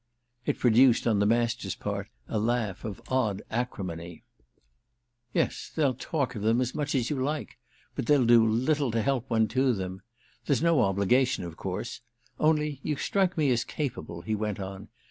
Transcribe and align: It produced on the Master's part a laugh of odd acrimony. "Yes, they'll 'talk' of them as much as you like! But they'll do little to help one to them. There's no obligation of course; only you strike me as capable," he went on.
It 0.47 0.57
produced 0.57 1.05
on 1.05 1.19
the 1.19 1.27
Master's 1.27 1.75
part 1.75 2.09
a 2.27 2.39
laugh 2.39 2.83
of 2.83 3.03
odd 3.09 3.43
acrimony. 3.51 4.23
"Yes, 5.31 5.71
they'll 5.75 5.93
'talk' 5.93 6.33
of 6.33 6.41
them 6.41 6.59
as 6.59 6.73
much 6.73 6.95
as 6.95 7.11
you 7.11 7.17
like! 7.21 7.59
But 7.93 8.07
they'll 8.07 8.25
do 8.25 8.43
little 8.43 8.89
to 8.89 9.03
help 9.03 9.29
one 9.29 9.47
to 9.49 9.75
them. 9.75 10.01
There's 10.47 10.63
no 10.63 10.81
obligation 10.81 11.43
of 11.43 11.55
course; 11.55 12.01
only 12.39 12.79
you 12.81 12.95
strike 12.95 13.37
me 13.37 13.51
as 13.51 13.63
capable," 13.63 14.21
he 14.23 14.33
went 14.33 14.59
on. 14.59 14.87